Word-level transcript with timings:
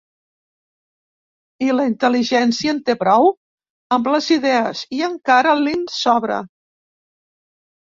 I 1.65 1.67
la 1.79 1.85
intel·ligència 1.89 2.73
en 2.77 2.79
té 2.87 2.95
prou 3.03 3.29
amb 3.99 4.11
les 4.15 4.31
idees 4.39 4.83
i 5.01 5.05
encara 5.11 5.55
li'n 5.63 5.87
sobra. 6.01 6.43